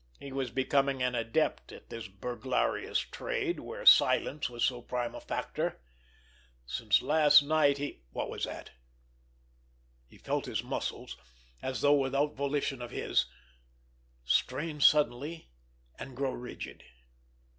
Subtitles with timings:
[0.19, 5.21] He was becoming an adept at this burglarious trade where silence was so prime a
[5.21, 5.79] factor.
[6.65, 8.71] Since last night he—— What was that?
[10.07, 11.17] He felt his muscles,
[11.61, 13.27] as though without volition of his,
[14.25, 15.51] strain suddenly
[15.99, 16.83] and grow rigid.